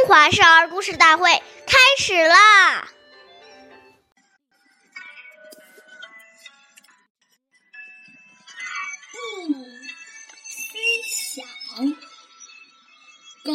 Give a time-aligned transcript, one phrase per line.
[0.00, 1.30] 中华少儿故事大会
[1.66, 2.88] 开始啦！
[9.36, 9.52] 不
[10.48, 10.78] 思
[11.36, 11.44] 想，
[13.44, 13.52] 狗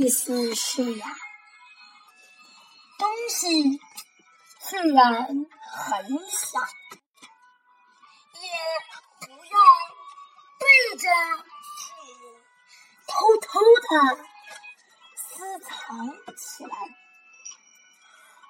[0.00, 1.06] 意思是呀，
[3.00, 3.80] 东西
[4.60, 6.60] 虽然很小，
[8.34, 8.48] 也
[9.18, 9.60] 不用
[10.60, 11.08] 背着
[13.08, 14.24] 偷偷的
[15.16, 16.70] 私藏起来。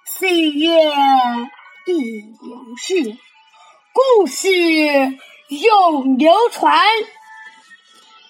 [0.04, 0.92] 岁月
[1.86, 3.18] 已流逝，
[3.94, 4.50] 故事
[5.48, 6.78] 永流传。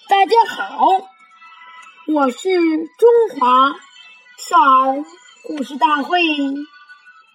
[0.07, 0.87] 大家好。
[2.11, 2.39] 我是
[2.97, 3.79] 中华
[4.39, 5.05] 少儿
[5.43, 6.19] 故事大会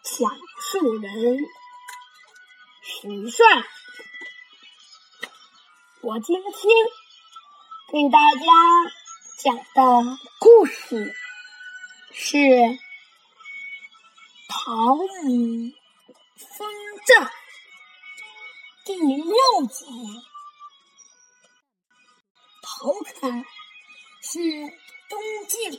[0.02, 1.38] 讲述人
[2.82, 3.46] 徐帅，
[6.00, 6.52] 我今天
[7.92, 8.40] 给大家
[9.38, 11.14] 讲的故事
[12.12, 12.36] 是
[14.48, 15.76] 《桃李
[16.56, 16.68] 风
[17.06, 17.26] 战》
[18.84, 19.86] 第六集，
[22.60, 23.44] 陶侃。
[24.26, 24.40] 是
[25.10, 25.78] 东晋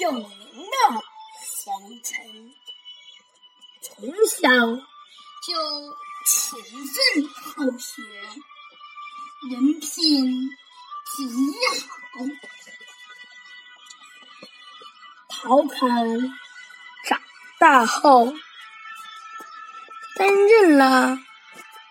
[0.00, 1.02] 有名的
[1.44, 2.54] 贤臣，
[3.82, 4.48] 从小
[5.46, 5.52] 就
[6.24, 7.44] 勤奋好
[7.78, 8.02] 学，
[9.50, 10.48] 人品
[11.04, 11.28] 极
[11.82, 11.86] 好。
[15.28, 15.78] 陶侃
[17.04, 17.20] 长
[17.58, 18.32] 大后
[20.16, 21.18] 担任了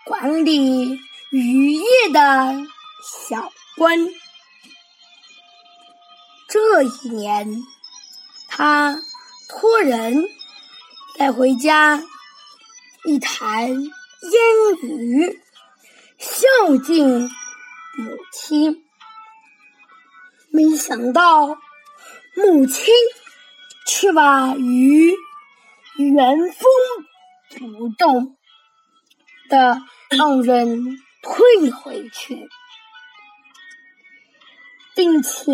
[0.04, 0.98] 管理
[1.30, 2.66] 渔业的
[3.30, 3.96] 小官。
[6.56, 7.62] 这一年，
[8.48, 8.98] 他
[9.46, 10.24] 托人
[11.18, 12.02] 带回家
[13.04, 13.90] 一坛烟
[14.82, 15.38] 鱼，
[16.16, 17.28] 孝敬
[17.98, 18.86] 母亲。
[20.50, 21.46] 没想到，
[22.34, 22.86] 母亲
[23.86, 25.12] 却把鱼
[25.98, 26.70] 原封
[27.50, 28.34] 不动
[29.50, 32.48] 的让人退回去，
[34.94, 35.52] 并且。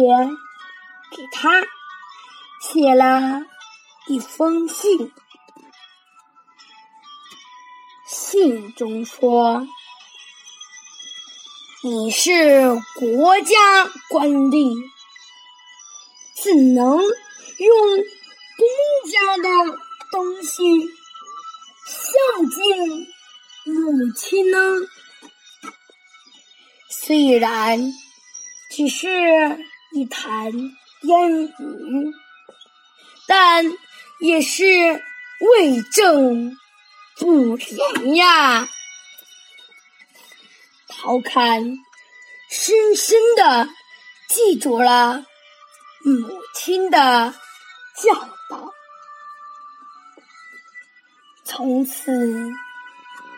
[1.15, 1.61] 给他
[2.63, 3.43] 写了
[4.09, 5.13] 一封信，
[8.09, 9.67] 信中说
[11.85, 13.55] ：“你是国家
[14.09, 14.75] 官吏，
[16.43, 17.97] 怎能用
[18.57, 19.79] 公家的
[20.11, 20.63] 东西
[21.87, 22.15] 孝
[22.51, 23.07] 敬
[23.65, 24.57] 母亲呢？
[26.89, 27.93] 虽然
[28.71, 29.63] 只是
[29.93, 30.53] 一坛。”
[31.03, 32.15] 烟雨，
[33.27, 33.65] 但
[34.21, 34.65] 也是
[35.41, 36.57] 为政
[37.17, 38.69] 不廉呀。
[40.89, 41.63] 陶侃
[42.49, 43.69] 深深的
[44.29, 45.25] 记住了
[46.05, 47.35] 母亲的
[47.97, 48.15] 教
[48.49, 48.73] 导，
[51.45, 52.51] 从此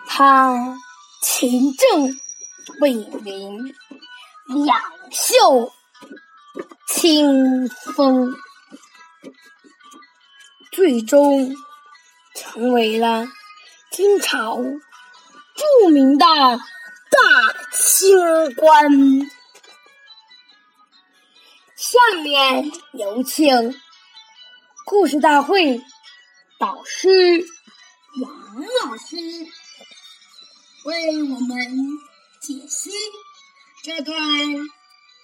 [0.07, 0.77] 他
[1.23, 2.21] 勤政
[2.81, 3.75] 为民，
[4.47, 4.79] 两
[5.11, 5.73] 袖。
[6.87, 8.35] 清风，
[10.73, 11.55] 最终
[12.35, 13.27] 成为了
[13.91, 16.59] 金朝著名的大
[17.73, 18.91] 清官。
[21.77, 23.75] 下面有请
[24.87, 25.81] 故事大会
[26.59, 27.45] 导师
[28.23, 29.17] 王老师
[30.85, 31.59] 为我们
[32.41, 32.91] 解析
[33.83, 34.17] 这段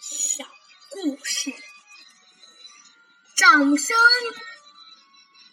[0.00, 0.44] 小。
[0.90, 1.52] 故事，
[3.36, 3.96] 掌声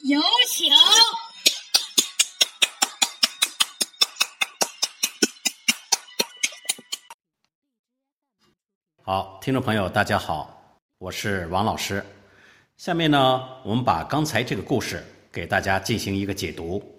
[0.01, 0.73] 有请。
[9.03, 12.03] 好，听众朋友，大家好，我是王老师。
[12.77, 16.96] 下面呢，我们把刚才这个故事给大家进行一个解读。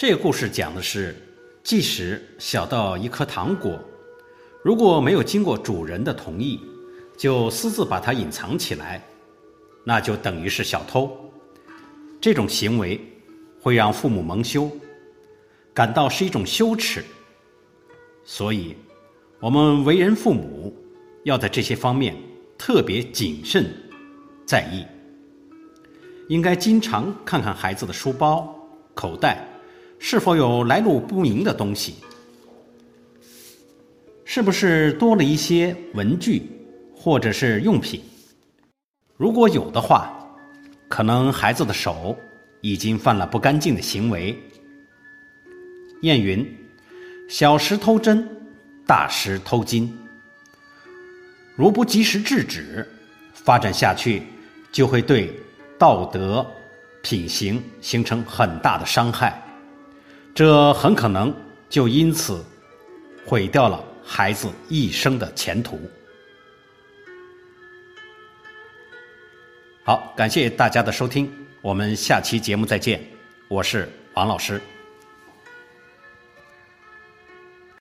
[0.00, 1.14] 这个故事讲的是，
[1.62, 3.78] 即使小到一颗糖果，
[4.64, 6.58] 如果没有经过主人的同意，
[7.18, 9.06] 就私自把它隐藏起来，
[9.84, 11.14] 那就等于是小偷。
[12.18, 12.98] 这种行为
[13.60, 14.70] 会让父母蒙羞，
[15.74, 17.04] 感到是一种羞耻。
[18.24, 18.74] 所以，
[19.38, 20.74] 我们为人父母
[21.24, 22.16] 要在这些方面
[22.56, 23.70] 特别谨慎
[24.46, 24.86] 在意，
[26.30, 28.58] 应该经常看看孩子的书包、
[28.94, 29.46] 口袋。
[30.02, 31.96] 是否有来路不明的东西？
[34.24, 36.50] 是不是多了一些文具
[36.96, 38.00] 或者是用品？
[39.16, 40.10] 如果有的话，
[40.88, 42.16] 可能孩子的手
[42.62, 44.36] 已经犯了不干净的行为。
[46.02, 46.48] 谚云
[47.28, 48.26] ：“小时偷针，
[48.86, 49.96] 大时偷金。”
[51.54, 52.88] 如不及时制止，
[53.34, 54.22] 发展下去
[54.72, 55.30] 就会对
[55.78, 56.46] 道德
[57.02, 59.39] 品行形成很大的伤害，
[60.34, 61.34] 这很可能
[61.68, 62.44] 就因此
[63.26, 65.80] 毁掉了孩子一生的前途。
[69.82, 71.30] 好，感谢大家的收听，
[71.60, 73.02] 我们下期节目再见，
[73.48, 74.60] 我是王老师。